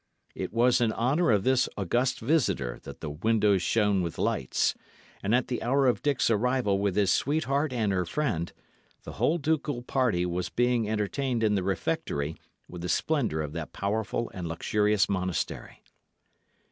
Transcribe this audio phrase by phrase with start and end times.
[0.33, 4.73] It was in honour of this august visitor that the windows shone with lights;
[5.21, 8.51] and at the hour of Dick's arrival with his sweetheart and her friend,
[9.03, 12.35] the whole ducal party was being entertained in the refectory
[12.67, 15.83] with the splendour of that powerful and luxurious monastery.